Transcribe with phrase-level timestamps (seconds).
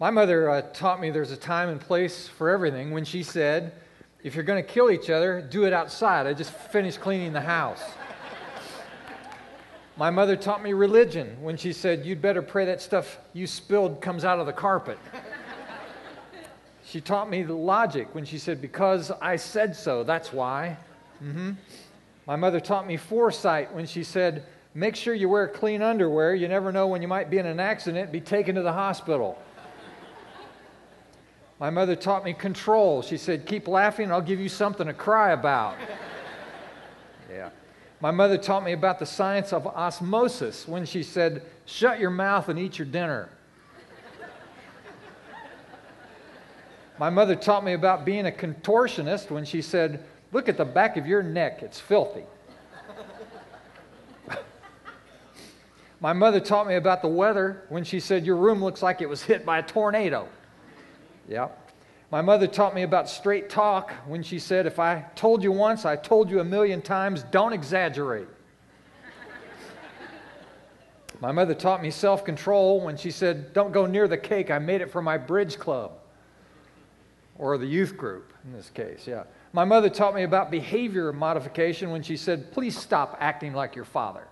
[0.00, 3.72] My mother uh, taught me there's a time and place for everything when she said,
[4.22, 6.28] if you're going to kill each other, do it outside.
[6.28, 7.82] I just finished cleaning the house.
[9.96, 14.00] My mother taught me religion when she said, You'd better pray that stuff you spilled
[14.00, 14.98] comes out of the carpet.
[16.84, 20.76] she taught me the logic when she said, Because I said so, that's why.
[21.22, 21.52] Mm-hmm.
[22.26, 26.36] My mother taught me foresight when she said, Make sure you wear clean underwear.
[26.36, 29.42] You never know when you might be in an accident, be taken to the hospital.
[31.60, 33.02] My mother taught me control.
[33.02, 35.76] She said, Keep laughing, I'll give you something to cry about.
[37.30, 37.50] yeah.
[38.00, 42.48] My mother taught me about the science of osmosis when she said, Shut your mouth
[42.48, 43.28] and eat your dinner.
[46.98, 50.96] My mother taught me about being a contortionist when she said, Look at the back
[50.96, 52.24] of your neck, it's filthy.
[56.00, 59.08] My mother taught me about the weather when she said, Your room looks like it
[59.08, 60.28] was hit by a tornado.
[61.28, 61.48] Yeah.
[62.10, 65.84] My mother taught me about straight talk when she said, If I told you once,
[65.84, 68.28] I told you a million times, don't exaggerate.
[71.20, 74.58] my mother taught me self control when she said, Don't go near the cake, I
[74.58, 75.92] made it for my bridge club.
[77.36, 79.24] Or the youth group in this case, yeah.
[79.52, 83.84] My mother taught me about behavior modification when she said, Please stop acting like your
[83.84, 84.26] father.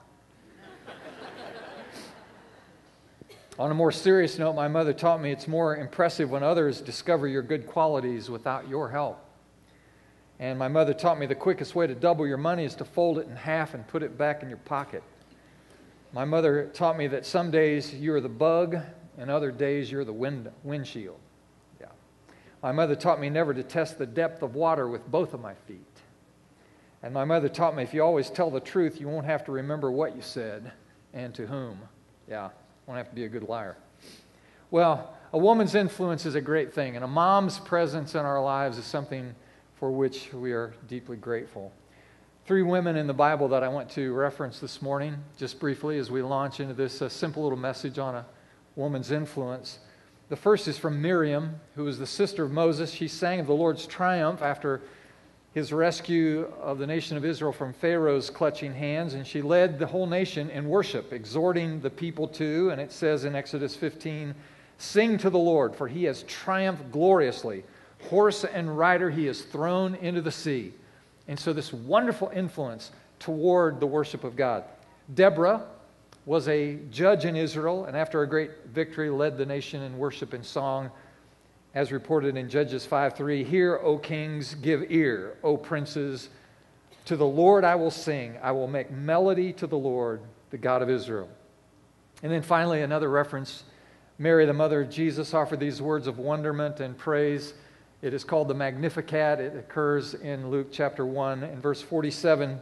[3.59, 7.27] On a more serious note, my mother taught me it's more impressive when others discover
[7.27, 9.19] your good qualities without your help.
[10.39, 13.19] And my mother taught me the quickest way to double your money is to fold
[13.19, 15.03] it in half and put it back in your pocket.
[16.13, 18.77] My mother taught me that some days you're the bug
[19.17, 21.19] and other days you're the wind, windshield.
[21.81, 21.87] Yeah.
[22.63, 25.55] My mother taught me never to test the depth of water with both of my
[25.67, 25.81] feet.
[27.03, 29.53] And my mother taught me if you always tell the truth, you won't have to
[29.53, 30.73] remember what you said
[31.15, 31.79] and to whom.
[32.29, 32.51] Yeah
[32.87, 33.77] won't have to be a good liar.
[34.71, 38.79] Well, a woman's influence is a great thing, and a mom's presence in our lives
[38.79, 39.35] is something
[39.75, 41.73] for which we are deeply grateful.
[42.47, 46.11] Three women in the Bible that I want to reference this morning, just briefly, as
[46.11, 48.27] we launch into this simple little message on a
[48.77, 49.81] woman's influence.
[50.29, 52.93] The first is from Miriam, who was the sister of Moses.
[52.93, 54.83] She sang of the Lord's triumph after
[55.57, 59.87] his rescue of the nation of Israel from Pharaoh's clutching hands, and she led the
[59.87, 64.35] whole nation in worship, exhorting the people to, and it says in Exodus 15,
[64.77, 67.65] Sing to the Lord, for he has triumphed gloriously.
[68.11, 70.75] Horse and rider he has thrown into the sea.
[71.27, 74.63] And so, this wonderful influence toward the worship of God.
[75.15, 75.65] Deborah
[76.27, 80.35] was a judge in Israel, and after a great victory, led the nation in worship
[80.35, 80.91] and song
[81.77, 86.31] as reported in Judges 5:3, Hear, O kings, give ear, O princes,
[87.05, 88.39] to the Lord I will sing.
[88.43, 91.29] I will make melody to the Lord, the God of Israel.
[92.23, 93.65] And then finally, another reference
[94.19, 97.53] Mary, the mother of Jesus, offered these words of wonderment and praise.
[98.01, 99.39] It is called the Magnificat.
[99.39, 102.59] It occurs in Luke chapter 1 and verse 47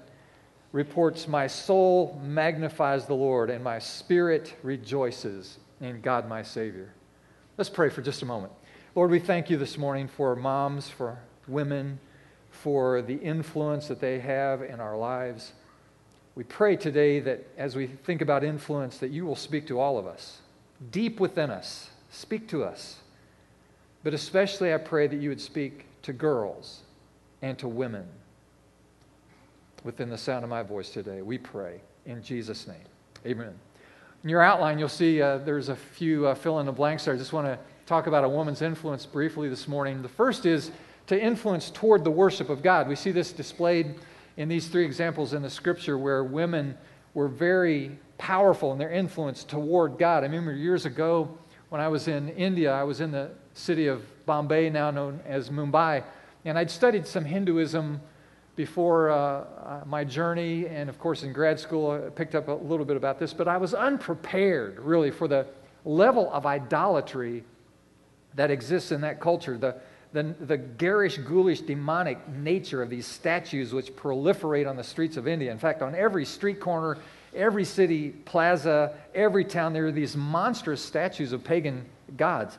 [0.73, 6.93] reports, My soul magnifies the Lord, and my spirit rejoices in God my Savior.
[7.57, 8.53] Let's pray for just a moment.
[8.97, 11.19] Lord, we thank you this morning for moms, for
[11.49, 11.99] women,
[12.53, 15.53] for the influence that they have in our lives.
[16.37, 19.99] We pray today that as we think about influence, that you will speak to all
[19.99, 20.39] of us,
[20.93, 21.91] deep within us.
[22.11, 23.01] Speak to us.
[24.05, 26.83] But especially, I pray that you would speak to girls
[27.43, 28.07] and to women
[29.83, 31.21] within the sound of my voice today.
[31.21, 32.77] We pray in Jesus' name.
[33.27, 33.55] Amen.
[34.23, 37.15] In your outline, you'll see uh, there's a few uh, fill in the blanks there.
[37.15, 40.01] I just want to talk about a woman's influence briefly this morning.
[40.01, 40.71] The first is
[41.07, 42.89] to influence toward the worship of God.
[42.89, 43.97] We see this displayed
[44.39, 46.79] in these three examples in the scripture where women
[47.13, 50.23] were very powerful in their influence toward God.
[50.23, 51.37] I remember years ago
[51.69, 55.51] when I was in India, I was in the city of Bombay, now known as
[55.51, 56.03] Mumbai,
[56.47, 58.01] and I'd studied some Hinduism
[58.57, 62.53] before uh, uh my journey, and of course in grad school I picked up a
[62.53, 65.47] little bit about this, but I was unprepared really for the
[65.85, 67.45] level of idolatry
[68.35, 69.77] that exists in that culture, the,
[70.13, 75.27] the, the garish, ghoulish, demonic nature of these statues which proliferate on the streets of
[75.27, 75.51] India.
[75.51, 76.99] In fact, on every street corner,
[77.35, 81.85] every city plaza, every town, there are these monstrous statues of pagan
[82.17, 82.59] gods.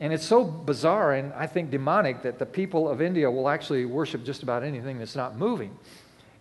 [0.00, 3.84] And it's so bizarre and I think demonic that the people of India will actually
[3.84, 5.76] worship just about anything that's not moving.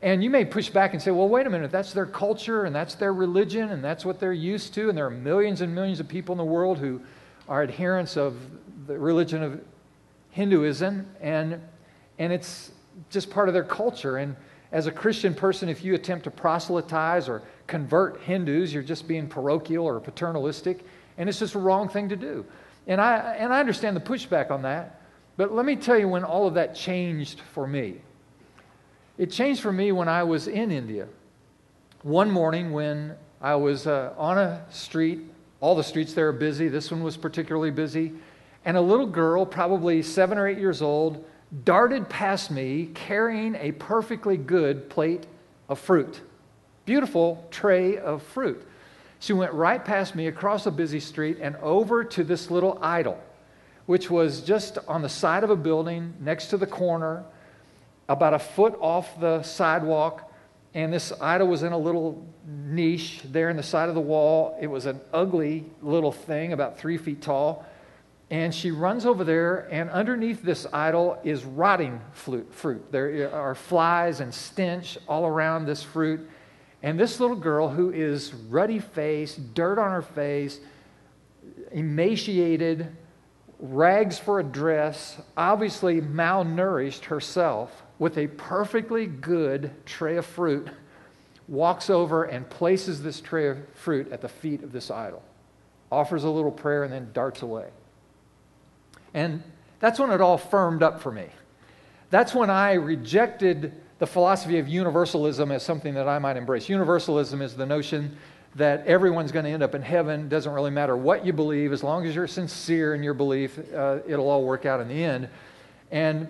[0.02, 2.76] And you may push back and say, well, wait a minute, that's their culture and
[2.76, 4.90] that's their religion and that's what they're used to.
[4.90, 7.02] And there are millions and millions of people in the world who
[7.48, 8.36] are adherents of
[8.88, 9.62] the religion of
[10.32, 11.62] Hinduism, and,
[12.20, 12.72] and it's
[13.10, 14.18] just part of their culture.
[14.18, 14.36] And
[14.72, 19.28] as a Christian person, if you attempt to proselytize or convert Hindus, you're just being
[19.28, 20.86] parochial or paternalistic,
[21.18, 22.46] and it's just a wrong thing to do.
[22.88, 25.02] And I, and I understand the pushback on that.
[25.36, 28.02] But let me tell you when all of that changed for me.
[29.18, 31.08] It changed for me when I was in India.
[32.04, 35.22] One morning when I was uh, on a street,
[35.60, 38.14] all the streets there are busy, this one was particularly busy,
[38.66, 41.26] and a little girl, probably seven or eight years old,
[41.64, 45.26] darted past me carrying a perfectly good plate
[45.70, 46.22] of fruit.
[46.86, 48.66] Beautiful tray of fruit.
[49.20, 53.20] She went right past me across a busy street and over to this little idol,
[53.86, 57.24] which was just on the side of a building next to the corner,
[58.10, 60.27] about a foot off the sidewalk.
[60.78, 64.56] And this idol was in a little niche there in the side of the wall.
[64.62, 67.66] It was an ugly little thing, about three feet tall.
[68.30, 72.92] And she runs over there, and underneath this idol is rotting fruit.
[72.92, 76.30] There are flies and stench all around this fruit.
[76.84, 80.60] And this little girl, who is ruddy faced, dirt on her face,
[81.72, 82.96] emaciated,
[83.58, 90.68] rags for a dress, obviously malnourished herself, with a perfectly good tray of fruit,
[91.48, 95.24] walks over and places this tray of fruit at the feet of this idol,
[95.92, 97.68] offers a little prayer, and then darts away.
[99.14, 99.42] And
[99.80, 101.28] that's when it all firmed up for me.
[102.10, 106.70] That's when I rejected the philosophy of universalism as something that I might embrace.
[106.70, 108.16] Universalism is the notion
[108.56, 110.30] that everyone's going to end up in heaven.
[110.30, 114.00] Doesn't really matter what you believe, as long as you're sincere in your belief, uh,
[114.08, 115.30] it'll all work out in the end.
[115.92, 116.28] And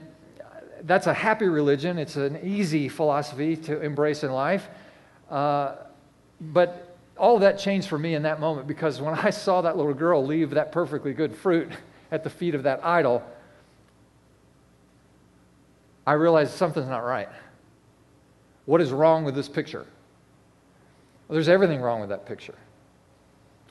[0.84, 1.98] that's a happy religion.
[1.98, 4.68] It's an easy philosophy to embrace in life.
[5.30, 5.76] Uh,
[6.40, 9.94] but all that changed for me in that moment because when I saw that little
[9.94, 11.72] girl leave that perfectly good fruit
[12.12, 13.24] at the feet of that idol,
[16.06, 17.30] I realized something's not right.
[18.66, 19.86] What is wrong with this picture?
[21.28, 22.56] Well, there's everything wrong with that picture.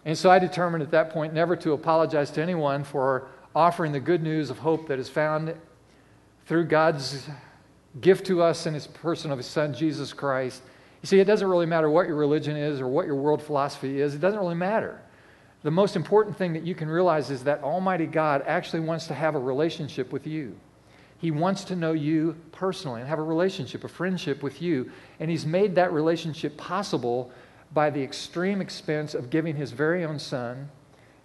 [0.05, 4.01] And so I determined at that point never to apologize to anyone for offering the
[4.01, 5.55] good news of hope that is found
[6.47, 7.29] through God's
[8.01, 10.63] gift to us in his person of his son, Jesus Christ.
[11.03, 14.01] You see, it doesn't really matter what your religion is or what your world philosophy
[14.01, 15.01] is, it doesn't really matter.
[15.63, 19.15] The most important thing that you can realize is that Almighty God actually wants to
[19.15, 20.57] have a relationship with you.
[21.19, 24.91] He wants to know you personally and have a relationship, a friendship with you.
[25.19, 27.33] And He's made that relationship possible
[27.73, 30.69] by the extreme expense of giving His very own Son,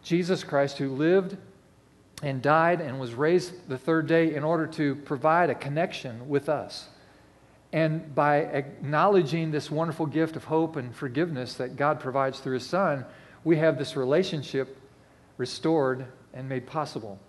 [0.01, 1.37] Jesus Christ, who lived
[2.21, 6.49] and died and was raised the third day in order to provide a connection with
[6.49, 6.87] us.
[7.73, 12.65] And by acknowledging this wonderful gift of hope and forgiveness that God provides through His
[12.65, 13.05] Son,
[13.43, 14.77] we have this relationship
[15.37, 17.19] restored and made possible.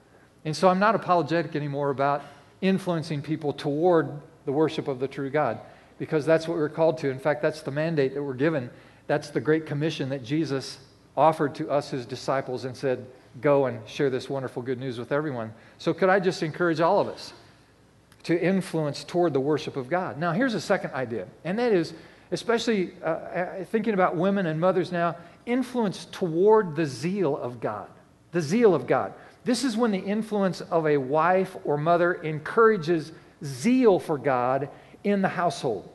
[0.45, 2.23] And so I'm not apologetic anymore about
[2.61, 4.11] influencing people toward
[4.45, 5.61] the worship of the true God
[5.99, 7.11] because that's what we're called to.
[7.11, 8.71] In fact, that's the mandate that we're given.
[9.07, 10.79] That's the great commission that Jesus
[11.17, 13.07] offered to us, his disciples, and said,
[13.41, 15.53] Go and share this wonderful good news with everyone.
[15.79, 17.33] So, could I just encourage all of us
[18.25, 20.19] to influence toward the worship of God?
[20.19, 21.95] Now, here's a second idea, and that is,
[22.31, 27.89] especially uh, uh thinking about women and mothers now, influence toward the zeal of God.
[28.33, 29.15] The zeal of God.
[29.45, 33.13] This is when the influence of a wife or mother encourages
[33.43, 34.69] zeal for God
[35.05, 35.89] in the household.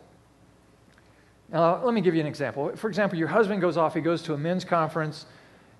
[1.49, 2.75] Now, let me give you an example.
[2.75, 5.25] For example, your husband goes off, he goes to a men's conference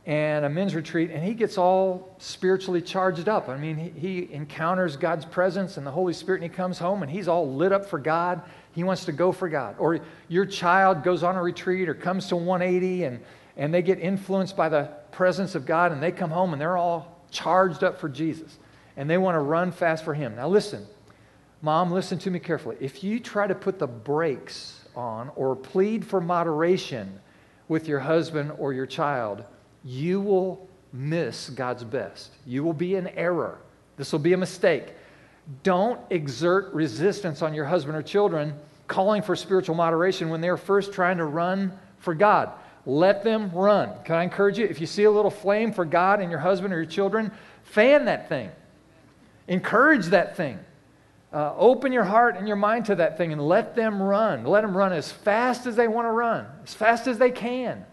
[0.07, 3.49] and a men's retreat, and he gets all spiritually charged up.
[3.49, 7.03] I mean, he, he, encounters God's presence and the Holy Spirit, and he comes home
[7.03, 8.41] and he's all lit up for God.
[8.71, 9.75] He wants to go for God.
[9.77, 9.99] Or
[10.29, 13.19] your child goes on a retreat or comes to 180 and,
[13.57, 16.77] and they get influenced by the presence of God, and they come home and they're
[16.77, 18.57] all charged up for Jesus
[18.95, 20.37] and they want to run fast for Him.
[20.37, 20.87] Now, listen,
[21.61, 22.77] mom, listen to me carefully.
[22.79, 27.19] If you try to put the brakes on or plead for moderation
[27.67, 29.43] with your husband or your child,
[29.83, 32.31] you will miss God's best.
[32.45, 33.59] You will be in error.
[33.97, 34.93] This will be a mistake.
[35.63, 38.53] Don't exert resistance on your husband or children
[38.87, 42.51] calling for spiritual moderation when they're first trying to run for God.
[42.85, 43.91] Let them run.
[44.05, 44.65] Can I encourage you?
[44.65, 47.31] If you see a little flame for God in your husband or your children,
[47.63, 48.49] fan that thing.
[49.47, 50.59] Encourage that thing.
[51.33, 54.45] Uh, open your heart and your mind to that thing and let them run.
[54.45, 57.85] Let them run as fast as they want to run, as fast as they can.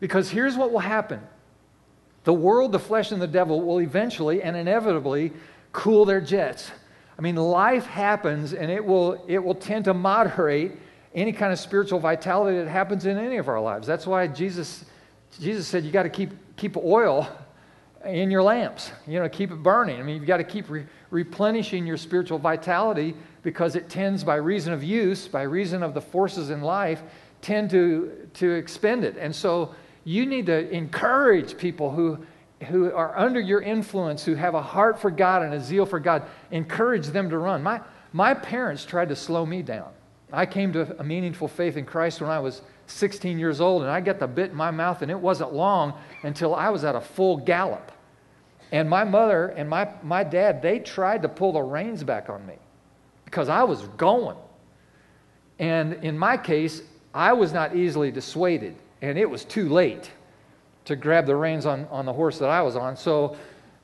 [0.00, 1.20] Because here's what will happen
[2.24, 5.32] the world, the flesh, and the devil will eventually and inevitably
[5.72, 6.70] cool their jets.
[7.18, 10.72] I mean, life happens and it will, it will tend to moderate
[11.14, 13.86] any kind of spiritual vitality that happens in any of our lives.
[13.86, 14.84] That's why Jesus,
[15.38, 17.28] Jesus said you got to keep, keep oil
[18.04, 19.98] in your lamps, you know, keep it burning.
[19.98, 24.36] I mean, you've got to keep re- replenishing your spiritual vitality because it tends, by
[24.36, 27.02] reason of use, by reason of the forces in life,
[27.40, 29.16] tend to, to expend it.
[29.18, 29.74] And so
[30.04, 32.24] you need to encourage people who,
[32.68, 35.98] who are under your influence, who have a heart for God and a zeal for
[35.98, 37.62] God, encourage them to run.
[37.62, 37.80] My,
[38.12, 39.90] my parents tried to slow me down.
[40.32, 43.90] I came to a meaningful faith in Christ when I was 16 years old, and
[43.90, 46.94] I got the bit in my mouth, and it wasn't long until I was at
[46.94, 47.92] a full gallop.
[48.72, 52.44] And my mother and my, my dad, they tried to pull the reins back on
[52.46, 52.56] me
[53.24, 54.36] because I was going.
[55.58, 56.82] And in my case,
[57.14, 58.76] I was not easily dissuaded,
[59.10, 60.10] and it was too late
[60.86, 62.96] to grab the reins on, on the horse that I was on.
[62.96, 63.36] So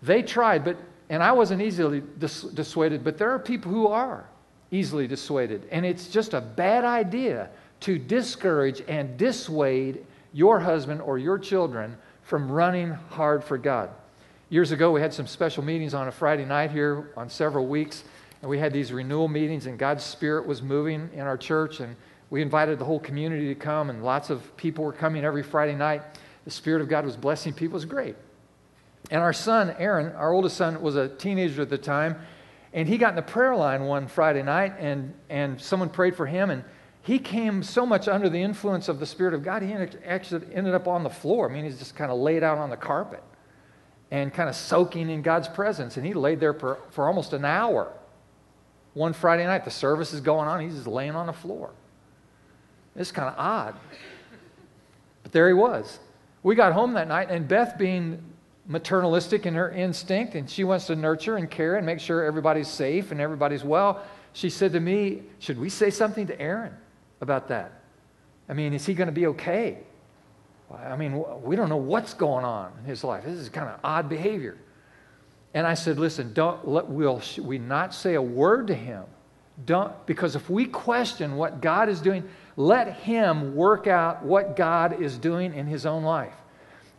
[0.03, 0.77] they tried, but
[1.09, 4.29] and I wasn't easily dis- dissuaded, but there are people who are
[4.71, 5.67] easily dissuaded.
[5.73, 7.51] And it's just a bad idea
[7.81, 13.91] to discourage and dissuade your husband or your children from running hard for God.
[14.51, 18.05] Years ago, we had some special meetings on a Friday night here on several weeks,
[18.41, 21.97] and we had these renewal meetings, and God's Spirit was moving in our church, and
[22.31, 25.75] we invited the whole community to come, and lots of people were coming every Friday
[25.75, 26.03] night.
[26.45, 27.73] The Spirit of God was blessing people.
[27.73, 28.17] It was great.
[29.11, 32.17] And our son, Aaron, our oldest son, was a teenager at the time,
[32.73, 36.27] and he got in the prayer line one Friday night, and, and someone prayed for
[36.27, 36.65] him, and
[37.03, 40.75] he came so much under the influence of the Spirit of God, he actually ended
[40.75, 41.51] up on the floor.
[41.51, 43.23] I mean, he's just kind of laid out on the carpet
[44.11, 45.97] and kind of soaking in God's presence.
[45.97, 47.93] And he laid there for, for almost an hour.
[48.93, 51.71] One Friday night, the service is going on, he's just laying on the floor.
[53.01, 53.75] It's kind of odd.
[55.23, 55.99] But there he was.
[56.43, 58.23] We got home that night, and Beth, being
[58.69, 62.69] maternalistic in her instinct, and she wants to nurture and care and make sure everybody's
[62.69, 64.05] safe and everybody's well,
[64.35, 66.75] she said to me, Should we say something to Aaron
[67.23, 67.73] about that?
[68.51, 69.79] I mean, is he going to be okay?
[70.71, 73.25] I mean, we don't know what's going on in his life.
[73.25, 74.59] This is kind of odd behavior.
[75.55, 79.05] And I said, Listen, don't let, will we not say a word to him?
[79.65, 82.29] Don't, because if we question what God is doing,
[82.61, 86.35] let him work out what God is doing in his own life.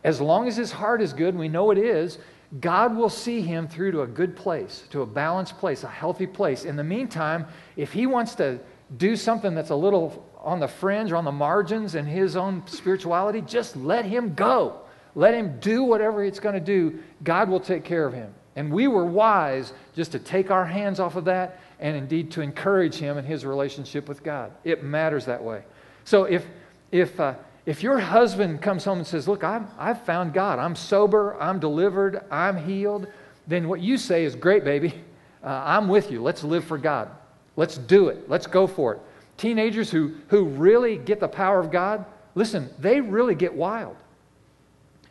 [0.02, 2.18] As long as his heart is good, we know it is,
[2.60, 6.26] God will see him through to a good place, to a balanced place, a healthy
[6.26, 6.64] place.
[6.64, 8.58] In the meantime, if he wants to
[8.96, 12.64] do something that's a little on the fringe or on the margins in his own
[12.66, 14.80] spirituality, just let him go.
[15.14, 16.98] Let him do whatever it's going to do.
[17.22, 18.34] God will take care of him.
[18.56, 22.40] And we were wise just to take our hands off of that and indeed to
[22.40, 24.52] encourage him in his relationship with God.
[24.62, 25.64] It matters that way.
[26.04, 26.46] So if,
[26.92, 27.34] if, uh,
[27.66, 31.58] if your husband comes home and says, Look, I'm, I've found God, I'm sober, I'm
[31.58, 33.08] delivered, I'm healed,
[33.48, 34.94] then what you say is, Great, baby,
[35.42, 36.22] uh, I'm with you.
[36.22, 37.10] Let's live for God.
[37.56, 38.30] Let's do it.
[38.30, 39.00] Let's go for it.
[39.36, 42.04] Teenagers who, who really get the power of God,
[42.36, 43.96] listen, they really get wild.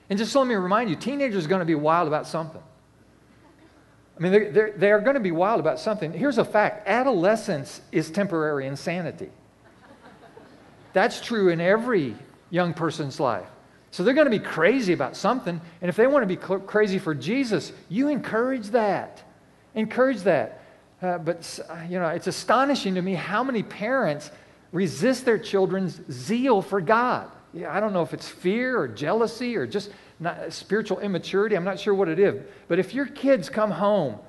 [0.10, 2.63] And just let me remind you teenagers are going to be wild about something.
[4.18, 6.13] I mean, they're, they're, they're going to be wild about something.
[6.13, 9.30] Here's a fact adolescence is temporary insanity.
[10.94, 12.15] That's true in every
[12.50, 13.48] young person's life.
[13.91, 15.60] So they're going to be crazy about something.
[15.82, 19.24] And if they want to be cl- crazy for Jesus, you encourage that.
[19.75, 20.62] Encourage that.
[21.01, 24.32] Uh, but, you know, it's astonishing to me how many parents
[24.72, 27.30] resist their children's zeal for God.
[27.53, 29.91] Yeah, I don't know if it's fear or jealousy or just
[30.22, 31.56] not, spiritual immaturity.
[31.56, 32.42] I'm not sure what it is.
[32.68, 34.20] But if your kids come home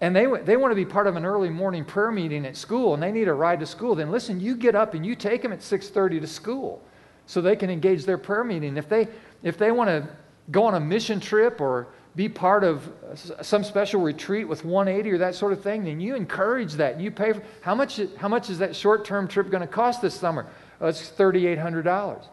[0.00, 2.94] and they, they want to be part of an early morning prayer meeting at school
[2.94, 5.42] and they need a ride to school, then listen, you get up and you take
[5.42, 6.82] them at 6.30 to school
[7.26, 8.76] so they can engage their prayer meeting.
[8.76, 9.08] If they,
[9.42, 10.08] if they want to
[10.50, 12.88] go on a mission trip or be part of
[13.42, 17.00] some special retreat with 180 or that sort of thing, then you encourage that.
[17.00, 20.14] You pay for, how much, how much is that short-term trip going to cost this
[20.14, 20.46] summer?
[20.80, 22.24] It's $3,800.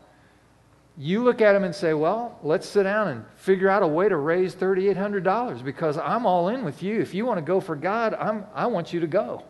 [0.99, 4.09] You look at them and say, well, let's sit down and figure out a way
[4.09, 6.99] to raise $3,800 because I'm all in with you.
[6.99, 9.43] If you want to go for God, I'm, I want you to go.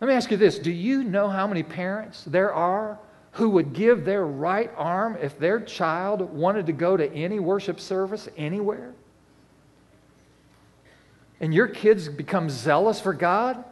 [0.00, 2.98] Let me ask you this Do you know how many parents there are
[3.32, 7.80] who would give their right arm if their child wanted to go to any worship
[7.80, 8.94] service anywhere?
[11.40, 13.64] And your kids become zealous for God?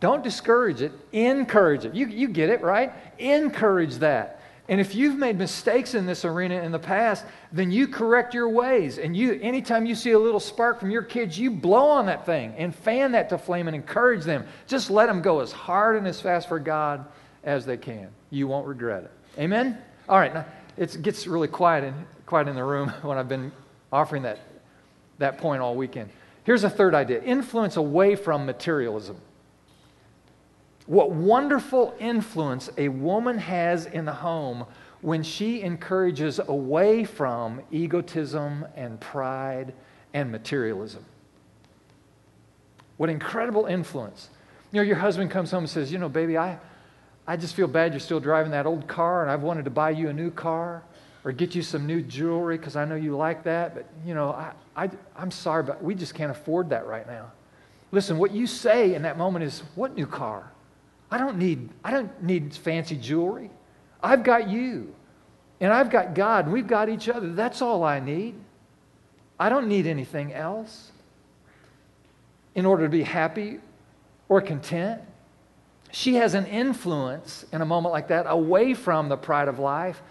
[0.00, 1.94] Don't discourage it, encourage it.
[1.94, 2.92] You, you get it, right?
[3.20, 4.41] Encourage that.
[4.72, 8.48] And if you've made mistakes in this arena in the past, then you correct your
[8.48, 8.96] ways.
[8.96, 12.24] And you anytime you see a little spark from your kids, you blow on that
[12.24, 14.46] thing and fan that to flame and encourage them.
[14.66, 17.04] Just let them go as hard and as fast for God
[17.44, 18.08] as they can.
[18.30, 19.10] You won't regret it.
[19.38, 19.76] Amen?
[20.08, 20.46] All right, now
[20.78, 23.52] it gets really quiet in, quiet in the room when I've been
[23.92, 24.38] offering that,
[25.18, 26.08] that point all weekend.
[26.44, 29.18] Here's a third idea influence away from materialism.
[30.86, 34.66] What wonderful influence a woman has in the home
[35.00, 39.74] when she encourages away from egotism and pride
[40.14, 41.04] and materialism.
[42.96, 44.30] What incredible influence.
[44.70, 46.58] You know, your husband comes home and says, You know, baby, I,
[47.26, 49.90] I just feel bad you're still driving that old car, and I've wanted to buy
[49.90, 50.82] you a new car.
[51.24, 54.30] or get you some new jewelry because I know you like that, but you know,
[54.30, 57.32] I, I, I'm sorry, but we just can't afford that right now.
[57.90, 60.50] Listen, what you say in that moment is, What new car?
[61.12, 63.50] I don't need, I don't need fancy jewelry.
[64.02, 64.94] I've got you.
[65.60, 67.34] And I've got God, and we've got each other.
[67.34, 68.34] That's all I need.
[69.38, 70.90] I don't need anything else
[72.54, 73.60] in order to be happy
[74.30, 75.02] or content.
[75.90, 80.02] She has an influence in a moment like that away from the pride of life,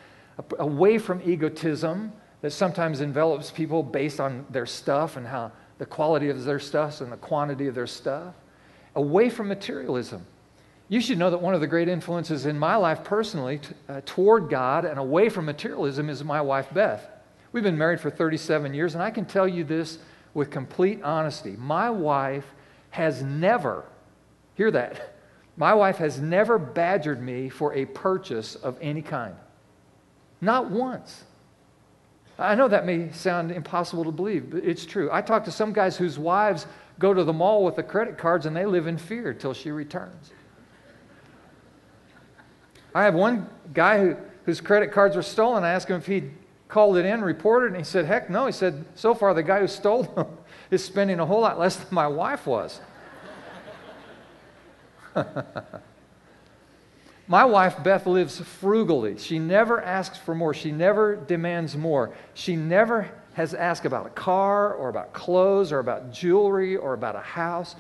[0.60, 6.30] away from egotism that sometimes envelops people based on their stuff and how the quality
[6.30, 8.36] of their stuff and the quantity of their stuff,
[8.96, 10.26] away from materialism.
[10.92, 14.02] You should know that one of the great influences in my life personally t- uh,
[14.06, 17.08] toward God and away from materialism is my wife, Beth.
[17.54, 20.00] We've been married for 37 years, and I can tell you this
[20.34, 21.56] with complete honesty.
[21.58, 22.44] My wife
[22.90, 23.86] has never,
[24.56, 25.16] hear that,
[25.56, 29.36] my wife has never badgered me for a purchase of any kind.
[30.42, 31.24] Not once.
[32.38, 35.10] I know that may sound impossible to believe, but it's true.
[35.10, 36.68] I talk to some guys whose wives
[37.00, 39.72] go to the mall with the credit cards and they live in fear till she
[39.72, 40.32] returns.
[42.94, 45.64] I have one guy who, whose credit cards were stolen.
[45.64, 46.32] I asked him if he'd
[46.68, 48.46] called it in, reported, and he said, Heck no.
[48.46, 50.28] He said, So far, the guy who stole them
[50.72, 52.80] is spending a whole lot less than my wife was.
[57.28, 59.18] my wife, Beth, lives frugally.
[59.18, 62.14] She never asks for more, she never demands more.
[62.34, 67.16] She never has asked about a car or about clothes or about jewelry or about
[67.16, 67.76] a house.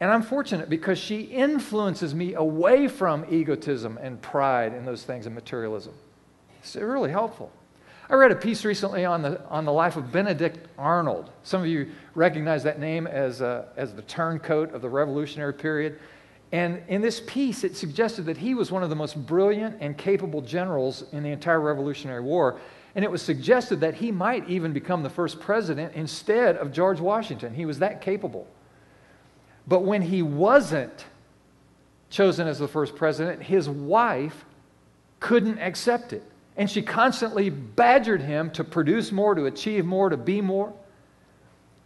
[0.00, 5.26] And I'm fortunate because she influences me away from egotism and pride and those things
[5.26, 5.94] and materialism.
[6.60, 7.50] It's really helpful.
[8.10, 11.30] I read a piece recently on the, on the life of Benedict Arnold.
[11.42, 15.98] Some of you recognize that name as, uh, as the turncoat of the Revolutionary period.
[16.52, 19.98] And in this piece, it suggested that he was one of the most brilliant and
[19.98, 22.58] capable generals in the entire Revolutionary War.
[22.94, 27.00] And it was suggested that he might even become the first president instead of George
[27.00, 27.52] Washington.
[27.52, 28.46] He was that capable.
[29.68, 31.04] But when he wasn't
[32.10, 34.44] chosen as the first president, his wife
[35.20, 36.22] couldn't accept it.
[36.56, 40.72] And she constantly badgered him to produce more, to achieve more, to be more.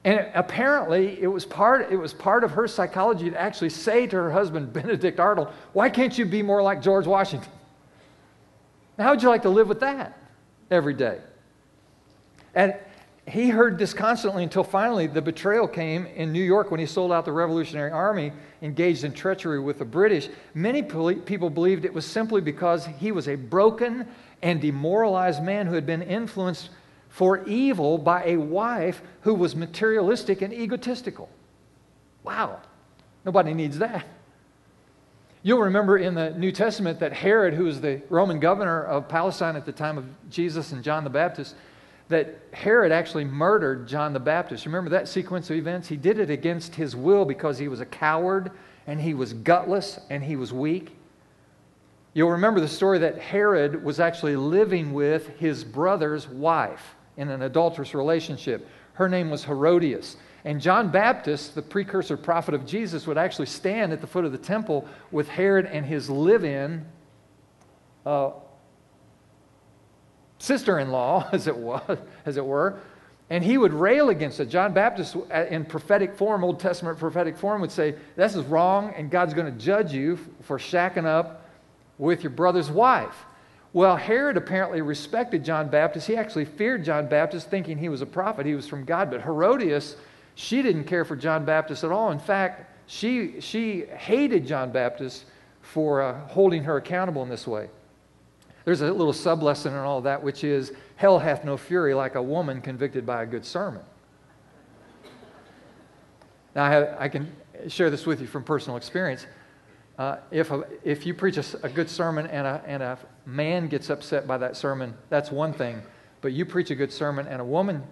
[0.05, 4.17] And apparently, it was, part, it was part of her psychology to actually say to
[4.17, 7.51] her husband, Benedict Arnold, Why can't you be more like George Washington?
[8.99, 10.19] How would you like to live with that
[10.71, 11.19] every day?
[12.55, 12.75] And
[13.27, 17.13] he heard this constantly until finally the betrayal came in New York when he sold
[17.13, 18.33] out the Revolutionary Army,
[18.63, 20.29] engaged in treachery with the British.
[20.55, 24.09] Many people believed it was simply because he was a broken
[24.43, 26.71] and demoralized man who had been influenced
[27.09, 31.29] for evil by a wife who was materialistic and egotistical.
[32.25, 32.61] Wow,
[33.25, 34.05] nobody needs that.
[35.45, 39.57] You'll remember in the New Testament that Herod, who was the Roman governor of Palestine
[39.57, 41.55] at the time of Jesus and John the Baptist,
[42.13, 44.67] that Herod actually murdered John the Baptist.
[44.67, 45.89] Remember that sequence of events?
[45.89, 48.53] He did it against his will because he was a coward
[48.87, 50.97] and he was gutless and he was weak.
[52.15, 57.43] You'll remember the story that Herod was actually living with his brother's wife in an
[57.43, 58.69] adulterous relationship.
[58.95, 60.17] Her name was Herodias.
[60.45, 64.33] And John Baptist, the precursor prophet of Jesus, would actually stand at the foot of
[64.33, 66.85] the temple with Herod and his live in
[68.05, 68.31] uh,
[70.43, 72.79] sister in law, as, it was, as it were,
[73.31, 74.47] and he would rail against it.
[74.47, 78.93] John Baptist, uh, in prophetic form, Old Testament prophetic form, would say, This is wrong,
[78.97, 81.47] and God's going to judge you for shacking up
[81.97, 83.25] with your brother's wife.
[83.73, 86.07] Well, Herod apparently respected John Baptist.
[86.07, 89.11] He actually feared John Baptist, thinking he was a prophet, he was from God.
[89.11, 89.97] But Herodias,
[90.35, 92.11] she didn't care for John Baptist at all.
[92.11, 95.25] In fact, she, she hated John Baptist
[95.63, 97.71] for uh, holding her accountable in this way.
[98.65, 102.15] There's a little sub lesson in all that, which is hell hath no fury like
[102.15, 103.83] a woman convicted by a good sermon.
[106.55, 107.35] Now, I, have, I can
[107.69, 109.27] share this with you from personal experience.
[109.99, 113.69] Uh, if, a, if you preach a, a good sermon and a, and a man
[113.69, 115.83] gets upset by that sermon, that's one thing.
[116.21, 117.83] But you preach a good sermon and a woman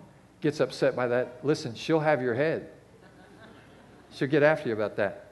[0.40, 2.68] gets upset by that, listen, she'll have your head.
[4.12, 5.29] She'll get after you about that.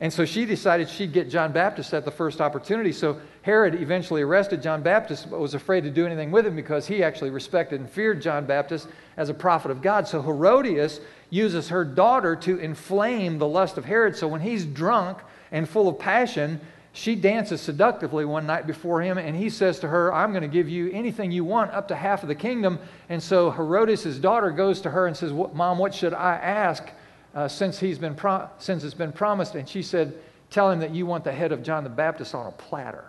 [0.00, 2.92] And so she decided she'd get John Baptist at the first opportunity.
[2.92, 6.86] So Herod eventually arrested John Baptist, but was afraid to do anything with him because
[6.86, 10.06] he actually respected and feared John Baptist as a prophet of God.
[10.06, 14.16] So Herodias uses her daughter to inflame the lust of Herod.
[14.16, 15.18] So when he's drunk
[15.50, 16.60] and full of passion,
[16.92, 20.48] she dances seductively one night before him, and he says to her, I'm going to
[20.48, 22.78] give you anything you want, up to half of the kingdom.
[23.10, 26.88] And so Herodias' daughter goes to her and says, Mom, what should I ask
[27.36, 29.54] uh, since, he's been pro- since it's been promised?
[29.54, 30.14] And she said,
[30.50, 33.04] Tell him that you want the head of John the Baptist on a platter.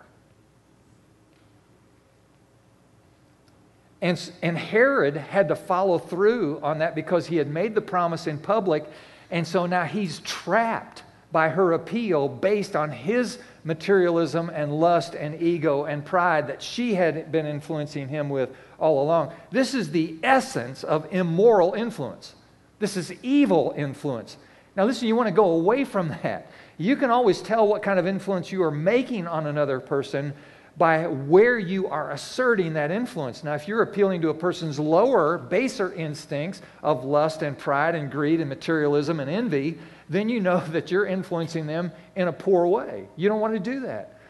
[4.00, 8.26] And, and Herod had to follow through on that because he had made the promise
[8.26, 8.84] in public.
[9.30, 15.40] And so now he's trapped by her appeal based on his materialism and lust and
[15.42, 19.32] ego and pride that she had been influencing him with all along.
[19.50, 22.34] This is the essence of immoral influence.
[22.78, 24.36] This is evil influence.
[24.76, 26.50] Now, listen, you want to go away from that.
[26.76, 30.32] You can always tell what kind of influence you are making on another person
[30.76, 33.42] by where you are asserting that influence.
[33.42, 38.10] Now, if you're appealing to a person's lower, baser instincts of lust and pride and
[38.10, 42.66] greed and materialism and envy, then you know that you're influencing them in a poor
[42.68, 43.08] way.
[43.16, 44.20] You don't want to do that.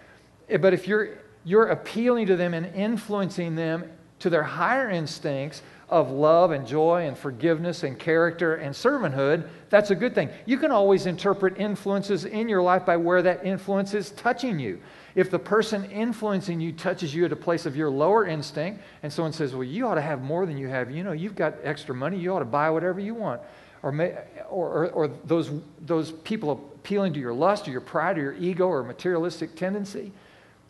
[0.48, 3.84] Eh, but if you're, you're appealing to them and influencing them
[4.20, 9.90] to their higher instincts of love and joy and forgiveness and character and servanthood, that's
[9.90, 10.28] a good thing.
[10.44, 14.80] You can always interpret influences in your life by where that influence is touching you.
[15.14, 19.12] If the person influencing you touches you at a place of your lower instinct, and
[19.12, 21.54] someone says, Well, you ought to have more than you have, you know, you've got
[21.64, 23.40] extra money, you ought to buy whatever you want.
[23.82, 24.18] Or, may,
[24.50, 25.50] or, or, or those,
[25.86, 30.12] those people appealing to your lust or your pride or your ego or materialistic tendency,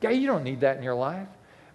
[0.01, 1.27] yeah, you don't need that in your life.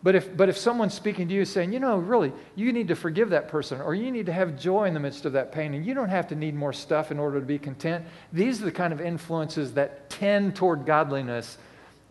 [0.03, 2.95] But if, but if someone's speaking to you saying, you know, really, you need to
[2.95, 5.73] forgive that person or you need to have joy in the midst of that pain
[5.73, 8.65] and you don't have to need more stuff in order to be content, these are
[8.65, 11.57] the kind of influences that tend toward godliness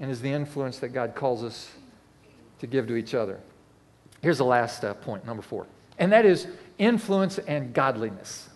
[0.01, 1.71] and is the influence that God calls us
[2.61, 3.39] to give to each other.
[4.23, 5.67] Here's the last uh, point, number four,
[5.99, 6.47] and that is
[6.79, 8.49] influence and godliness.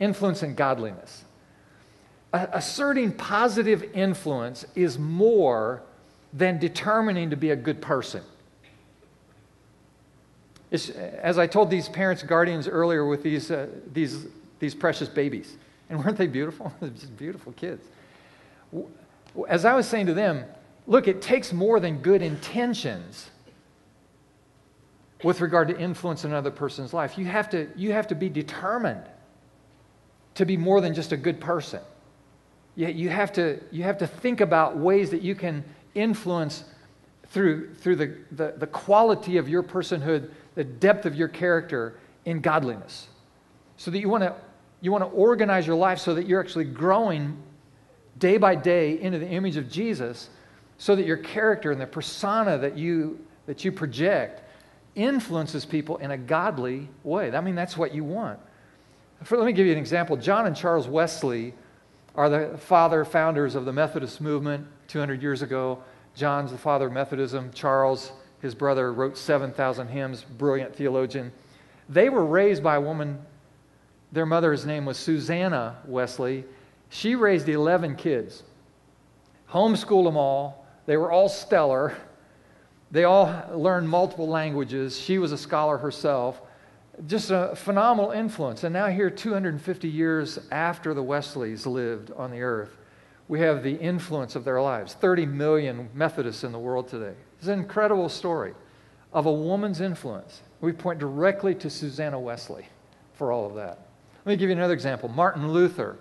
[0.00, 1.24] Influence and godliness.
[2.32, 5.82] asserting positive influence is more
[6.32, 8.22] than determining to be a good person.
[10.70, 14.26] It's, as I told these parents, guardians earlier with these, uh, these,
[14.58, 15.56] these precious babies,
[15.88, 16.72] and weren't they beautiful?
[16.80, 17.82] Just beautiful kids.
[19.48, 20.44] As I was saying to them,
[20.86, 23.30] look, it takes more than good intentions
[25.24, 27.18] with regard to influence in another person's life.
[27.18, 29.04] You have to, you have to be determined
[30.34, 31.80] to be more than just a good person.
[32.76, 36.64] You, you, have to, you have to think about ways that you can influence
[37.30, 41.94] through, through the, the, the quality of your personhood the depth of your character
[42.24, 43.06] in godliness.
[43.76, 44.34] So that you want to
[44.80, 47.40] you want to organize your life so that you're actually growing
[48.18, 50.30] day by day into the image of Jesus
[50.76, 54.42] so that your character and the persona that you that you project
[54.96, 57.30] influences people in a godly way.
[57.30, 58.40] I mean that's what you want.
[59.22, 60.16] For, let me give you an example.
[60.16, 61.54] John and Charles Wesley
[62.16, 65.84] are the father founders of the Methodist movement 200 years ago.
[66.16, 67.52] John's the father of Methodism.
[67.52, 71.32] Charles his brother wrote 7,000 hymns, brilliant theologian.
[71.88, 73.18] They were raised by a woman,
[74.12, 76.44] their mother's name was Susanna Wesley.
[76.88, 78.42] She raised 11 kids,
[79.50, 80.66] homeschooled them all.
[80.86, 81.94] They were all stellar.
[82.90, 84.98] They all learned multiple languages.
[84.98, 86.40] She was a scholar herself.
[87.06, 88.64] Just a phenomenal influence.
[88.64, 92.76] And now, here, 250 years after the Wesleys lived on the earth,
[93.28, 94.94] we have the influence of their lives.
[94.94, 97.14] 30 million Methodists in the world today.
[97.38, 98.54] It's an incredible story
[99.12, 100.42] of a woman's influence.
[100.60, 102.66] We point directly to Susanna Wesley
[103.14, 103.86] for all of that.
[104.24, 105.08] Let me give you another example.
[105.08, 105.96] Martin Luther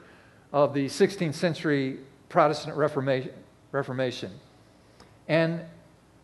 [0.51, 2.75] of the 16th century Protestant
[3.71, 4.31] Reformation.
[5.27, 5.61] And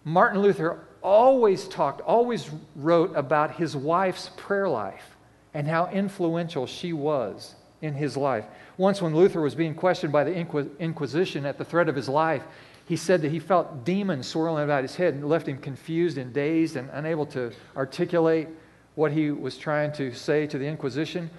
[0.04, 5.18] Martin Luther always talked, always wrote about his wife's prayer life
[5.54, 8.46] and how influential she was in his life.
[8.78, 10.34] Once, when Luther was being questioned by the
[10.80, 12.42] Inquisition at the threat of his life,
[12.88, 16.34] he said that he felt demons swirling about his head and left him confused and
[16.34, 18.48] dazed and unable to articulate
[18.96, 21.30] what he was trying to say to the Inquisition.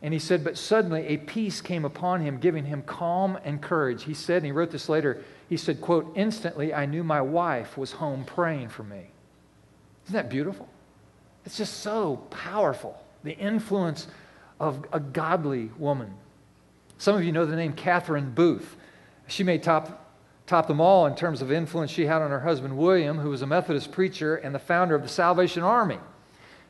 [0.00, 4.04] And he said, but suddenly a peace came upon him, giving him calm and courage.
[4.04, 7.76] He said, and he wrote this later, he said, quote, instantly I knew my wife
[7.76, 9.08] was home praying for me.
[10.04, 10.68] Isn't that beautiful?
[11.44, 14.06] It's just so powerful, the influence
[14.60, 16.12] of a godly woman.
[16.98, 18.76] Some of you know the name Catherine Booth.
[19.26, 20.06] She may top
[20.46, 23.42] top them all in terms of influence she had on her husband William, who was
[23.42, 25.98] a Methodist preacher and the founder of the Salvation Army.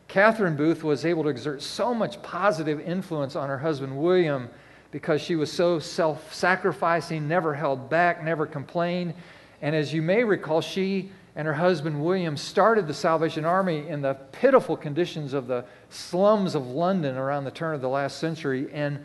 [0.08, 4.48] Catherine Booth was able to exert so much positive influence on her husband William
[4.90, 9.14] because she was so self sacrificing, never held back, never complained.
[9.62, 14.02] And as you may recall, she and her husband William started the Salvation Army in
[14.02, 18.68] the pitiful conditions of the slums of London around the turn of the last century
[18.72, 18.98] and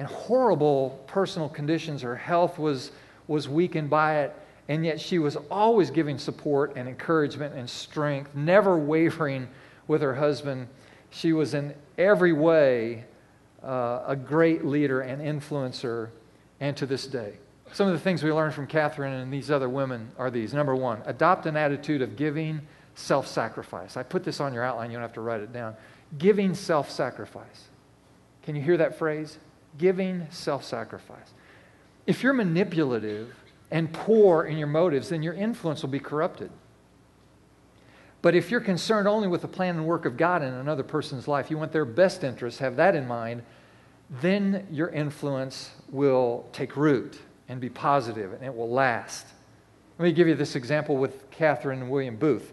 [0.00, 2.02] in horrible personal conditions.
[2.02, 2.90] Her health was
[3.28, 4.34] was weakened by it,
[4.68, 9.48] and yet she was always giving support and encouragement and strength, never wavering
[9.86, 10.66] with her husband.
[11.10, 13.04] She was in every way
[13.62, 16.08] uh, a great leader and influencer,
[16.58, 17.34] and to this day.
[17.72, 20.54] Some of the things we learn from Catherine and these other women are these.
[20.54, 22.60] Number one, adopt an attitude of giving,
[22.94, 23.96] self sacrifice.
[23.96, 25.76] I put this on your outline, you don't have to write it down.
[26.18, 27.68] Giving self sacrifice.
[28.42, 29.38] Can you hear that phrase?
[29.78, 31.34] Giving self sacrifice.
[32.06, 33.34] If you're manipulative
[33.70, 36.50] and poor in your motives, then your influence will be corrupted.
[38.22, 41.28] But if you're concerned only with the plan and work of God in another person's
[41.28, 43.42] life, you want their best interests, have that in mind,
[44.22, 49.26] then your influence will take root and be positive and it will last.
[49.98, 52.52] Let me give you this example with Catherine and William Booth.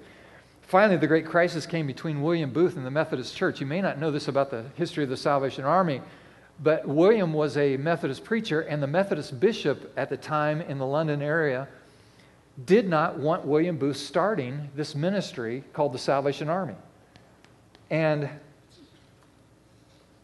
[0.61, 3.59] Finally, the great crisis came between William Booth and the Methodist Church.
[3.59, 6.01] You may not know this about the history of the Salvation Army,
[6.61, 10.85] but William was a Methodist preacher, and the Methodist bishop at the time in the
[10.85, 11.67] London area
[12.65, 16.75] did not want William Booth starting this ministry called the Salvation Army.
[17.89, 18.29] And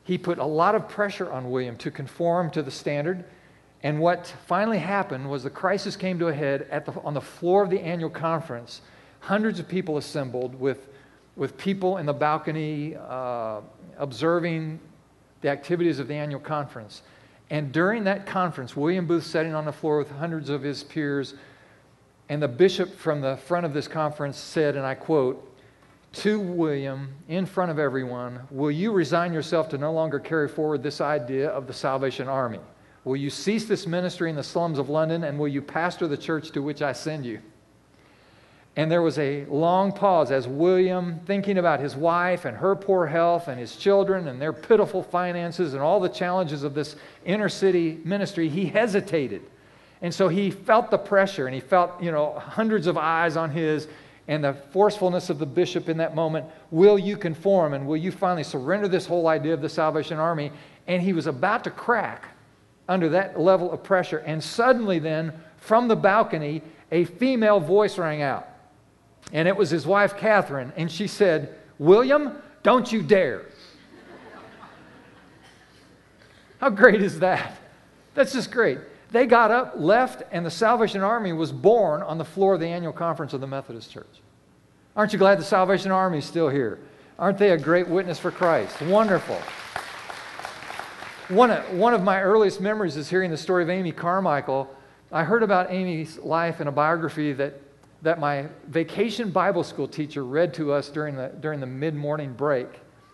[0.03, 3.25] he put a lot of pressure on William to conform to the standard.
[3.83, 7.63] And what finally happened was the crisis came to a head the, on the floor
[7.63, 8.81] of the annual conference.
[9.21, 10.87] Hundreds of people assembled with,
[11.35, 13.61] with people in the balcony uh,
[13.97, 14.79] observing
[15.41, 17.03] the activities of the annual conference.
[17.49, 21.33] And during that conference, William Booth sitting on the floor with hundreds of his peers,
[22.27, 25.45] and the bishop from the front of this conference said, and I quote,
[26.11, 30.81] to William, in front of everyone, Will you resign yourself to no longer carry forward
[30.81, 32.59] this idea of the Salvation Army?
[33.05, 36.17] Will you cease this ministry in the slums of London, and will you pastor the
[36.17, 37.39] church to which I send you?
[38.75, 43.07] And there was a long pause as William, thinking about his wife and her poor
[43.07, 47.49] health and his children and their pitiful finances and all the challenges of this inner
[47.49, 49.41] city ministry, he hesitated.
[50.01, 53.49] And so he felt the pressure and he felt, you know, hundreds of eyes on
[53.49, 53.87] his
[54.29, 56.45] and the forcefulness of the bishop in that moment.
[56.71, 60.51] Will you conform and will you finally surrender this whole idea of the Salvation Army?
[60.87, 62.28] And he was about to crack
[62.89, 64.17] under that level of pressure.
[64.17, 68.49] And suddenly, then, from the balcony, a female voice rang out.
[69.31, 70.73] And it was his wife, Catherine.
[70.75, 73.45] And she said, William, don't you dare.
[76.59, 77.55] How great is that?
[78.15, 78.79] That's just great.
[79.11, 82.67] They got up, left, and the Salvation Army was born on the floor of the
[82.67, 84.21] annual conference of the Methodist Church.
[84.95, 86.79] Aren't you glad the Salvation Army is still here?
[87.17, 88.81] Aren't they a great witness for Christ?
[88.81, 89.39] Wonderful.
[91.29, 94.67] One, one of my earliest memories is hearing the story of Amy Carmichael.
[95.11, 97.61] I heard about Amy's life in a biography that
[98.01, 102.33] that my vacation Bible school teacher read to us during the, during the mid morning
[102.33, 102.67] break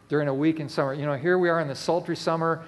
[0.08, 0.93] during a week in summer.
[0.93, 2.63] You know, here we are in the sultry summer,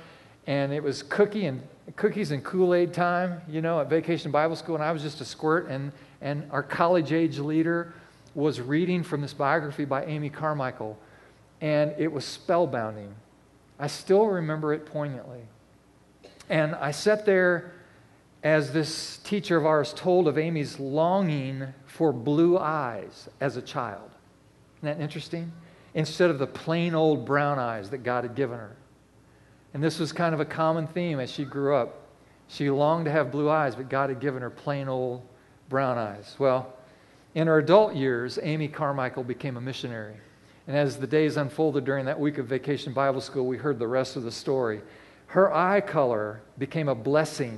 [0.47, 1.61] and it was cookie and
[1.95, 5.21] cookies and Kool Aid time, you know, at vacation Bible school, and I was just
[5.21, 7.93] a squirt, and, and our college age leader
[8.35, 10.97] was reading from this biography by Amy Carmichael,
[11.61, 13.11] and it was spellbinding.
[13.79, 15.41] I still remember it poignantly.
[16.49, 17.73] And I sat there
[18.43, 24.09] as this teacher of ours told of Amy's longing for blue eyes as a child.
[24.77, 25.51] Isn't that interesting?
[25.93, 28.75] Instead of the plain old brown eyes that God had given her.
[29.73, 32.07] And this was kind of a common theme as she grew up.
[32.47, 35.21] She longed to have blue eyes, but God had given her plain old
[35.69, 36.35] brown eyes.
[36.39, 36.73] Well,
[37.35, 40.15] in her adult years, Amy Carmichael became a missionary.
[40.67, 43.87] And as the days unfolded during that week of vacation Bible school, we heard the
[43.87, 44.81] rest of the story.
[45.27, 47.57] Her eye color became a blessing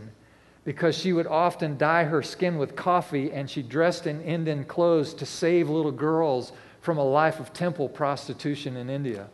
[0.64, 5.14] because she would often dye her skin with coffee and she dressed in Indian clothes
[5.16, 9.28] to save little girls from a life of temple prostitution in India.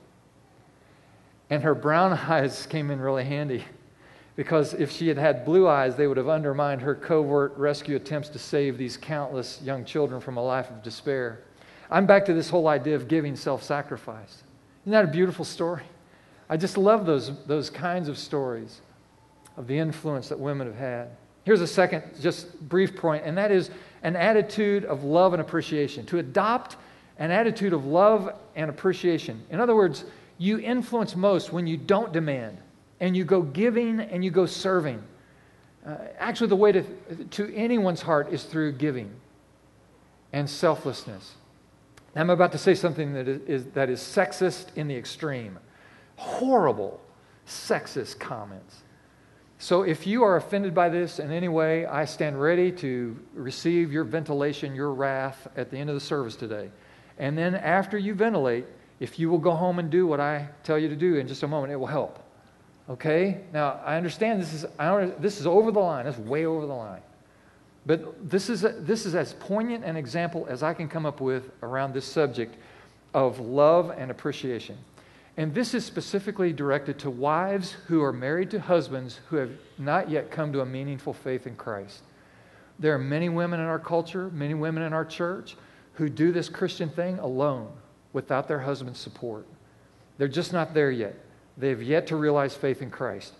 [1.49, 3.65] And her brown eyes came in really handy
[4.35, 8.29] because if she had had blue eyes, they would have undermined her covert rescue attempts
[8.29, 11.39] to save these countless young children from a life of despair.
[11.89, 14.43] I'm back to this whole idea of giving self sacrifice.
[14.83, 15.83] Isn't that a beautiful story?
[16.49, 18.81] I just love those, those kinds of stories
[19.57, 21.09] of the influence that women have had.
[21.43, 23.69] Here's a second, just brief point, and that is
[24.03, 26.05] an attitude of love and appreciation.
[26.07, 26.75] To adopt
[27.17, 29.41] an attitude of love and appreciation.
[29.49, 30.05] In other words,
[30.37, 32.57] you influence most when you don't demand
[32.99, 35.01] and you go giving and you go serving.
[35.85, 36.83] Uh, actually, the way to,
[37.31, 39.11] to anyone's heart is through giving
[40.33, 41.35] and selflessness.
[42.15, 45.59] I'm about to say something that is, that is sexist in the extreme.
[46.15, 47.01] Horrible
[47.45, 48.83] sexist comments.
[49.57, 53.91] So if you are offended by this in any way, I stand ready to receive
[53.91, 56.69] your ventilation, your wrath at the end of the service today.
[57.17, 58.65] And then after you ventilate,
[58.99, 61.43] if you will go home and do what I tell you to do in just
[61.43, 62.19] a moment, it will help.
[62.89, 63.41] Okay?
[63.53, 66.05] Now, I understand this is, I don't, this is over the line.
[66.05, 67.01] That's way over the line.
[67.85, 71.21] But this is, a, this is as poignant an example as I can come up
[71.21, 72.55] with around this subject
[73.13, 74.77] of love and appreciation.
[75.37, 80.09] And this is specifically directed to wives who are married to husbands who have not
[80.09, 82.01] yet come to a meaningful faith in Christ.
[82.79, 85.55] There are many women in our culture, many women in our church,
[85.93, 87.71] who do this Christian thing alone
[88.13, 89.45] without their husband's support.
[90.17, 91.15] They're just not there yet.
[91.57, 93.33] They've yet to realize faith in Christ.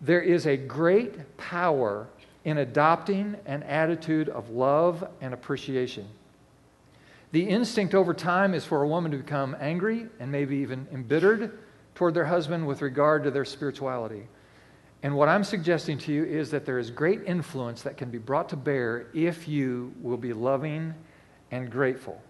[0.00, 2.08] There is a great power
[2.46, 6.06] in adopting an attitude of love and appreciation.
[7.32, 11.58] The instinct over time is for a woman to become angry and maybe even embittered
[11.96, 14.28] toward their husband with regard to their spirituality.
[15.02, 18.18] And what I'm suggesting to you is that there is great influence that can be
[18.18, 20.94] brought to bear if you will be loving
[21.50, 22.22] and grateful.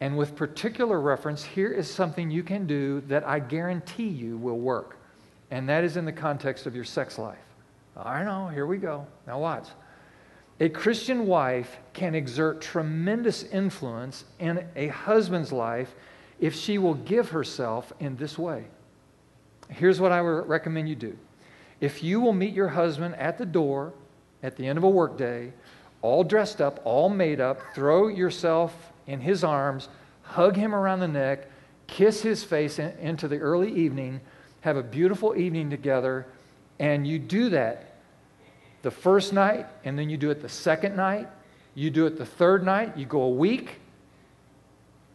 [0.00, 4.58] And with particular reference, here is something you can do that I guarantee you will
[4.58, 4.96] work.
[5.50, 7.36] And that is in the context of your sex life.
[7.96, 9.06] I know, here we go.
[9.26, 9.68] Now, watch.
[10.60, 15.94] A Christian wife can exert tremendous influence in a husband's life
[16.40, 18.64] if she will give herself in this way.
[19.68, 21.16] Here's what I would recommend you do.
[21.80, 23.92] If you will meet your husband at the door
[24.42, 25.52] at the end of a workday,
[26.00, 29.88] all dressed up, all made up, throw yourself in his arms,
[30.22, 31.48] hug him around the neck,
[31.86, 34.20] kiss his face in, into the early evening,
[34.60, 36.26] have a beautiful evening together,
[36.82, 37.94] and you do that
[38.82, 41.28] the first night, and then you do it the second night,
[41.76, 43.76] you do it the third night, you go a week,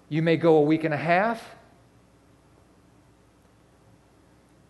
[0.07, 1.43] you may go a week and a half.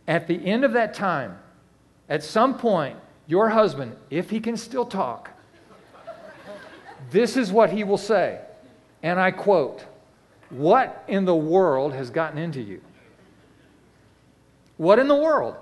[0.08, 1.38] At the end of that time,
[2.10, 5.30] at some point, your husband, if he can still talk,
[7.12, 8.42] this is what he will say.
[9.04, 9.86] And I quote,
[10.50, 12.82] What in the world has gotten into you?
[14.78, 15.58] What in the world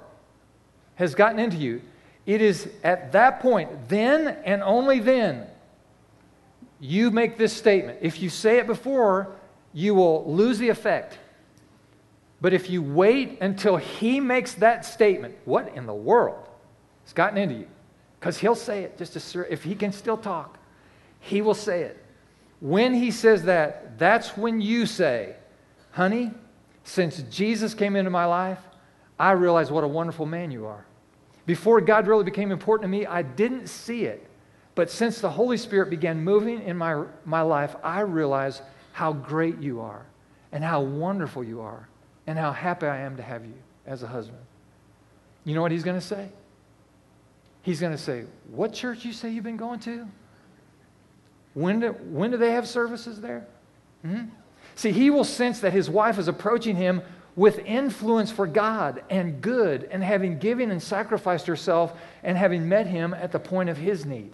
[0.95, 1.81] has gotten into you?
[2.25, 5.47] It is at that point, then and only then,
[6.79, 7.99] you make this statement.
[8.01, 9.35] If you say it before,
[9.73, 11.17] you will lose the effect.
[12.41, 16.47] But if you wait until he makes that statement, what in the world
[17.03, 17.67] has gotten into you?
[18.19, 20.57] Because he'll say it just to, if he can still talk,
[21.19, 22.03] he will say it.
[22.59, 25.35] When he says that, that's when you say,
[25.91, 26.31] honey,
[26.83, 28.59] since Jesus came into my life,
[29.19, 30.85] I realize what a wonderful man you are.
[31.45, 34.27] Before God really became important to me, I didn't see it.
[34.73, 39.59] But since the Holy Spirit began moving in my, my life, I realize how great
[39.59, 40.05] you are
[40.51, 41.87] and how wonderful you are
[42.27, 43.53] and how happy I am to have you
[43.85, 44.41] as a husband.
[45.45, 46.29] You know what he's going to say?
[47.61, 50.07] He's going to say, What church you say you've been going to?
[51.53, 53.47] When do, when do they have services there?
[54.05, 54.25] Mm-hmm.
[54.75, 57.01] See, he will sense that his wife is approaching him
[57.35, 61.93] with influence for God and good, and having given and sacrificed herself
[62.23, 64.31] and having met him at the point of his need.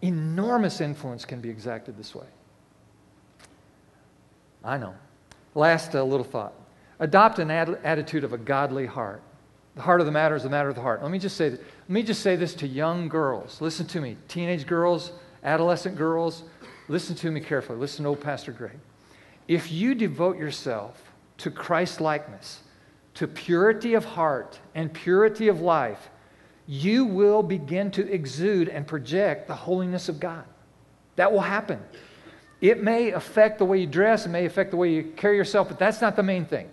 [0.00, 2.26] Enormous influence can be exacted this way.
[4.62, 4.94] I know.
[5.54, 6.54] Last uh, little thought
[7.00, 9.22] adopt an ad- attitude of a godly heart.
[9.76, 11.02] The heart of the matter is the matter of the heart.
[11.02, 13.60] Let me just say, let me just say this to young girls.
[13.60, 15.12] Listen to me, teenage girls,
[15.42, 16.44] adolescent girls.
[16.88, 17.78] Listen to me carefully.
[17.78, 18.78] Listen to old Pastor Greg.
[19.46, 22.62] If you devote yourself to Christ likeness,
[23.14, 26.10] to purity of heart and purity of life,
[26.66, 30.44] you will begin to exude and project the holiness of God.
[31.16, 31.80] That will happen.
[32.60, 35.68] It may affect the way you dress, it may affect the way you carry yourself,
[35.68, 36.70] but that's not the main thing.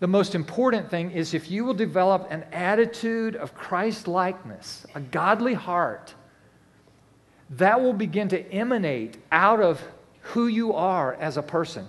[0.00, 5.00] The most important thing is if you will develop an attitude of Christ likeness, a
[5.00, 6.14] godly heart,
[7.50, 9.82] that will begin to emanate out of
[10.20, 11.86] who you are as a person.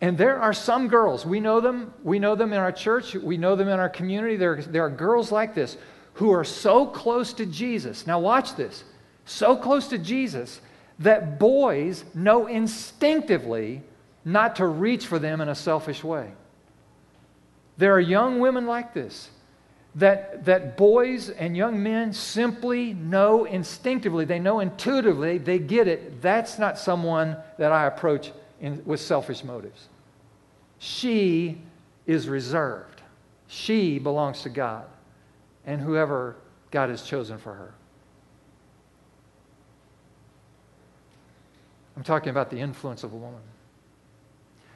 [0.00, 3.36] And there are some girls, we know them, we know them in our church, we
[3.36, 4.36] know them in our community.
[4.36, 5.76] There, there are girls like this
[6.14, 8.06] who are so close to Jesus.
[8.06, 8.84] Now, watch this
[9.24, 10.60] so close to Jesus
[10.98, 13.82] that boys know instinctively
[14.24, 16.32] not to reach for them in a selfish way.
[17.76, 19.30] There are young women like this
[19.96, 26.20] that, that boys and young men simply know instinctively, they know intuitively, they get it.
[26.20, 29.88] That's not someone that I approach in, with selfish motives.
[30.78, 31.60] She
[32.06, 33.02] is reserved.
[33.48, 34.86] She belongs to God
[35.66, 36.36] and whoever
[36.70, 37.74] God has chosen for her.
[41.96, 43.40] I'm talking about the influence of a woman.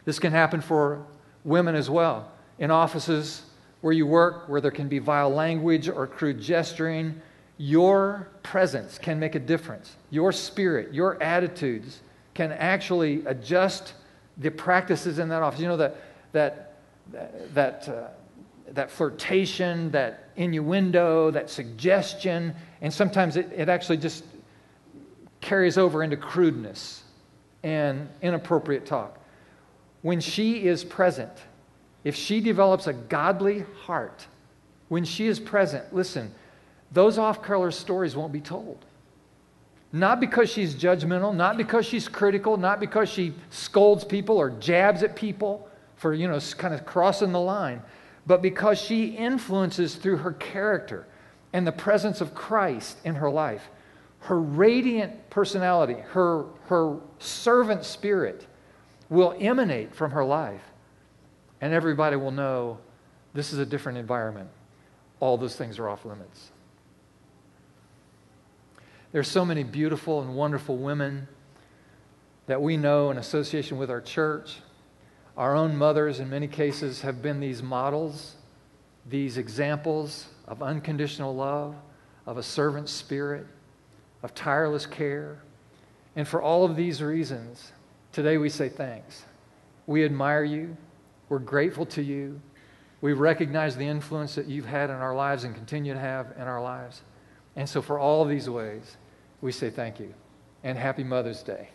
[0.04, 1.04] This can happen for
[1.44, 2.30] women as well.
[2.58, 3.42] In offices
[3.80, 7.20] where you work, where there can be vile language or crude gesturing,
[7.58, 9.96] your presence can make a difference.
[10.10, 12.00] Your spirit, your attitudes
[12.38, 13.94] can actually adjust
[14.36, 15.58] the practices in that office.
[15.58, 15.96] You know, that,
[16.30, 16.76] that,
[17.52, 18.06] that, uh,
[18.74, 24.22] that flirtation, that innuendo, that suggestion, and sometimes it, it actually just
[25.40, 27.02] carries over into crudeness
[27.64, 29.18] and inappropriate talk.
[30.02, 31.32] When she is present,
[32.04, 34.28] if she develops a godly heart,
[34.86, 36.32] when she is present, listen,
[36.92, 38.84] those off color stories won't be told.
[39.92, 45.02] Not because she's judgmental, not because she's critical, not because she scolds people or jabs
[45.02, 47.82] at people for, you know, kind of crossing the line,
[48.26, 51.06] but because she influences through her character
[51.52, 53.68] and the presence of Christ in her life.
[54.20, 58.46] Her radiant personality, her, her servant spirit
[59.08, 60.62] will emanate from her life.
[61.60, 62.78] And everybody will know
[63.32, 64.50] this is a different environment.
[65.20, 66.50] All those things are off limits.
[69.10, 71.28] There's so many beautiful and wonderful women
[72.46, 74.58] that we know in association with our church.
[75.36, 78.36] Our own mothers, in many cases, have been these models,
[79.06, 81.74] these examples of unconditional love,
[82.26, 83.46] of a servant spirit,
[84.22, 85.38] of tireless care.
[86.16, 87.72] And for all of these reasons,
[88.12, 89.24] today we say thanks.
[89.86, 90.76] We admire you.
[91.30, 92.40] We're grateful to you.
[93.00, 96.42] We recognize the influence that you've had in our lives and continue to have in
[96.42, 97.02] our lives.
[97.58, 98.96] And so, for all these ways,
[99.40, 100.14] we say thank you
[100.62, 101.70] and happy Mother's Day.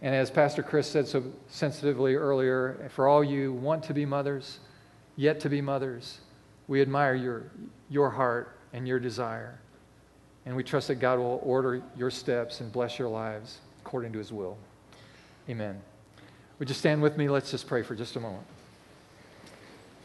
[0.00, 4.60] And as Pastor Chris said so sensitively earlier, for all you want to be mothers,
[5.16, 6.20] yet to be mothers,
[6.68, 7.50] we admire your,
[7.90, 9.58] your heart and your desire.
[10.46, 14.18] And we trust that God will order your steps and bless your lives according to
[14.18, 14.56] his will.
[15.50, 15.80] Amen.
[16.60, 17.28] Would you stand with me?
[17.28, 18.46] Let's just pray for just a moment.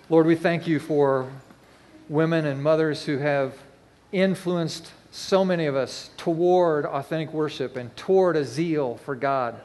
[0.10, 1.32] Lord, we thank you for
[2.10, 3.54] women and mothers who have
[4.12, 9.62] influenced so many of us toward authentic worship and toward a zeal for God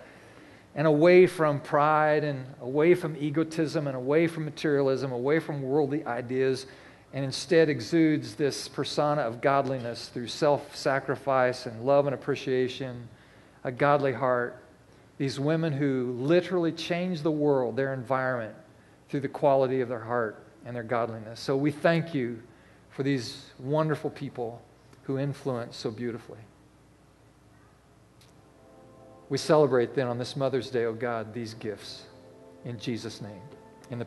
[0.74, 6.04] and away from pride and away from egotism and away from materialism, away from worldly
[6.04, 6.66] ideas,
[7.14, 13.08] and instead exudes this persona of godliness through self sacrifice and love and appreciation,
[13.64, 14.62] a godly heart.
[15.16, 18.54] These women who literally change the world, their environment,
[19.08, 21.40] through the quality of their heart and their godliness.
[21.40, 22.38] So we thank you
[22.90, 24.60] for these wonderful people
[25.08, 26.38] who influence so beautifully.
[29.30, 32.02] We celebrate then on this Mother's Day, oh God, these gifts
[32.66, 33.40] in Jesus' name.
[33.90, 34.04] In the